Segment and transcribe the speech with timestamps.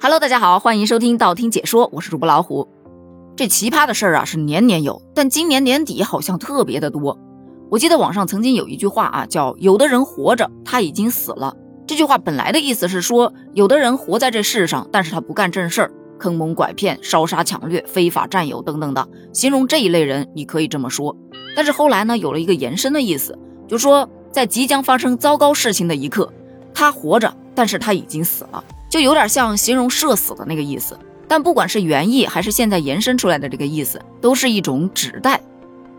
[0.00, 2.68] Hello，大家好，欢迎收听道听解说，我是主播老虎。
[3.34, 7.18] 这奇葩的事儿啊是年年有，但今年年底好像特别的多。
[7.68, 11.52] 我记得网上曾经有一句话啊，叫“有的人活着，他已经死了”。
[11.84, 21.16] 这句话本来的意思是说，有的人活在这世上，但是他不干正事儿，坑蒙拐骗、烧杀抢掠、非法占有等等的，形容这一类人，你可以这么说。
[21.56, 23.36] 但是后来呢，有了一个延伸的意思，
[23.66, 26.32] 就说在即将发生糟糕事情的一刻，
[26.72, 28.62] 他活着，但是他已经死了。
[28.88, 35.40] 就有点像形容社死的那个意思，但不管是原意还是现在延伸出来的这个意思，都是一种指代。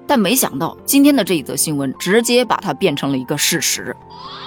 [0.07, 3.95] 但没想到今天的这一则新闻直接把它变成了一个事实。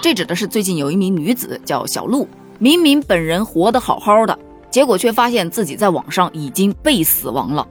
[0.01, 2.27] 这指的是最近有一名女子叫小鹿，
[2.59, 4.37] 明明本人活得好好的，
[4.69, 7.65] 结果却发现自己在网上已经被死亡了。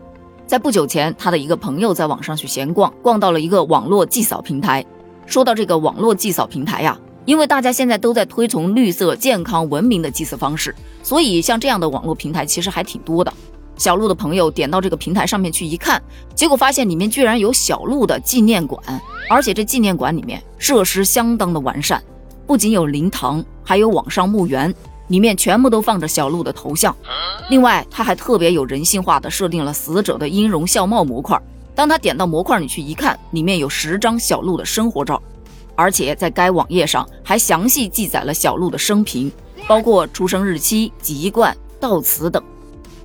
[0.46, 4.82] 在不久前，她的一个朋友在网上去闲逛，逛到了一个网络祭扫平台。
[5.26, 6.98] 说到这个网络祭扫平台呀。
[7.24, 13.32] 因为大家现在都在推崇绿色、健康、文明的祭祀方式，所以像这样的网络平台其实还挺多的。
[13.76, 16.00] 小鹿的朋友点到这个平台上面去一看，
[16.34, 18.80] 结果发现里面居然有小鹿的纪念馆，
[19.30, 22.02] 而且这纪念馆里面设施相当的完善，
[22.46, 24.72] 不仅有灵堂，还有网上墓园，
[25.08, 26.94] 里面全部都放着小鹿的头像。
[27.48, 31.40] 另外，他还特别有人性化的设定了死者的音容笑貌模块。
[31.74, 35.20] 当他点到模块里去一看，里面有十张小鹿的生活照。
[35.74, 39.30] 而且在该网页上还详细记载了小鹿的生平，
[39.66, 42.42] 包括出生日期、籍贯、悼词等。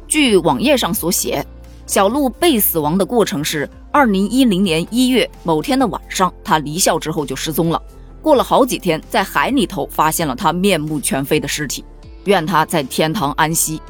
[0.07, 1.45] 据网页上所写，
[1.85, 7.81] 小鹿被死亡的过程是：二零一零年一月某天的晚上，他离校之后就失踪了。
[8.21, 11.83] 过了好几天，在海里头发现了他面目全非的尸体。
[12.25, 13.81] 愿他在天堂安息。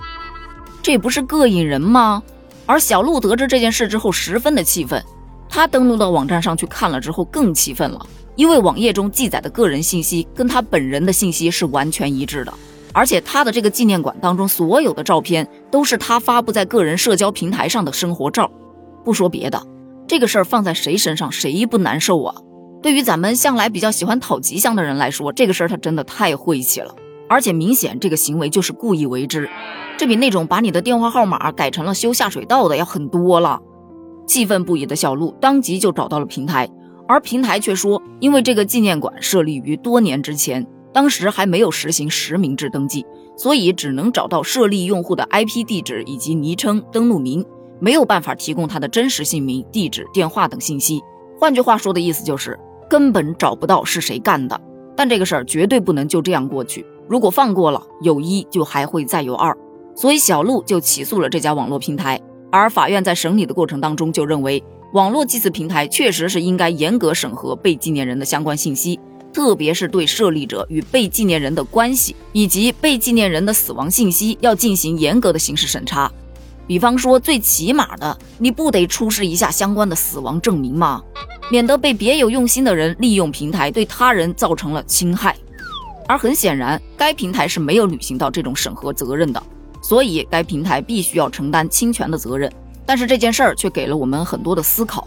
[0.84, 2.22] 这不是膈应人吗？
[2.68, 5.04] 而小鹿得知这件事之后，十分的气愤。
[5.50, 8.06] 他登录到网站上去看了之后，更气愤了。
[8.38, 12.54] 因为网页中记载的个人信息跟他本人的信息是完全一致的，
[12.94, 18.50] 而且他的这个纪念馆当中所有的照片都是他发布在个人社交平台上的生活照。
[19.04, 19.62] 不说别的，
[20.08, 22.36] 这个事儿放在谁身上谁不难受啊？
[22.84, 26.94] 对于咱们向来比较喜欢讨吉祥的人来说，这个事儿他真的太晦气了，
[27.28, 29.50] 而且明显这个行为就是故意为之，
[29.98, 33.60] 这比那种把你的电话号码改成了修下水道的要狠多了。
[34.28, 36.70] 气愤不已的小鹿当即就找到了平台。
[37.08, 47.46] 而平台却说，因为这个纪念馆设立于多年之前，当时还没有实行实名制登记，所以只能找到设立用户的 IP 地址以及昵称、登录名，
[47.80, 51.02] 没有办法提供他的真实姓名、地址、电话等信息。
[51.40, 52.60] 换句话说的意思就是，
[52.90, 54.60] 根本找不到是谁干的。
[54.96, 59.56] 但这个事儿绝对不能就这样过去，如果放过了，有一就还会再有二。
[59.96, 62.20] 所以小鹿就起诉了这家网络平台，
[62.52, 64.64] 而法院在审理的过程当中就认为。
[64.98, 69.00] 网络祭祀平台确实是应该严格审核被纪念人的相关信息，
[69.32, 76.12] 特别是对设立者与被纪念人的关系以及被纪念人的死亡信息要进行严格的刑事审查。
[76.66, 81.04] 比方说，最起码的，你不得出示一下相关的死亡证明吗？
[81.52, 85.36] 免得被别有用心的人利用平台对他人造成了侵害。
[86.08, 89.44] 而很显然，该平台是没有履行到这种审核责任的，
[89.80, 92.52] 所以该平台必须要承担侵权的责任。
[92.88, 95.06] 但是这件事儿却给了我们很多的思考。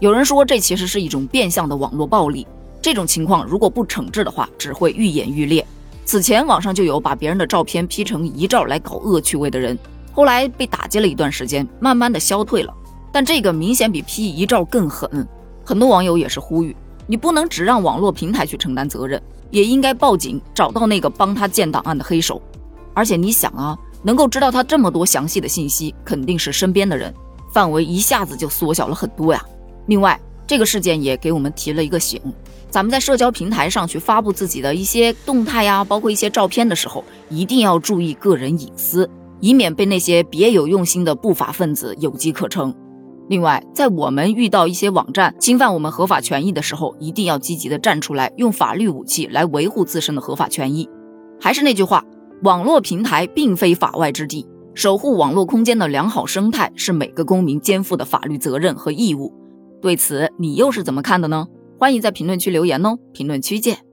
[0.00, 2.46] 有人说，这其实是一种变相的网络暴力。
[2.80, 5.64] 这种情况如果不惩治的话，只会愈演愈烈。
[6.06, 9.78] 此前网上就有把别人的照片 P 成遗照来搞恶趣味的人，
[10.14, 12.72] 后来被打击了一段时间，慢慢的消退了。
[13.12, 15.28] 但这个明显比 P 遗照更狠。
[15.64, 16.74] 很多网友也是呼吁，
[17.06, 22.40] 你不能只让网络平台去承担责任，也应该报警，找到那个帮他建档案的黑手。
[22.94, 23.76] 而且你想啊。
[24.02, 27.12] 能够知道他这么多详细的信息，肯定是身边的人，
[27.52, 29.44] 范围一下子就缩小了很多呀。
[29.86, 32.20] 另外，这个事件也给我们提了一个醒：
[32.70, 39.08] 咱们在社交平台上去发布自己的一些动态呀，包括一些照片的时候，一定要注意个人隐私，
[39.40, 42.74] 以免被那些别有用心的不法分子有机可乘。
[43.28, 50.88] 另外，在我们遇到一些网站侵犯我们合法权益的时候，一定要积极的站出来，用法律武器来维护自身的合法权益。
[51.40, 52.04] 还是那句话。
[52.42, 59.34] 网络平台并非法外之地，守护网络空间的良好生态是每个公民肩负的法律责任和义务。
[59.82, 61.48] 对此，你又是怎么看的呢？
[61.78, 62.96] 欢迎在评论区留言哦！
[63.12, 63.87] 评论区见。